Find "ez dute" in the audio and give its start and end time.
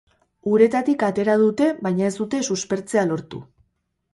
2.09-2.41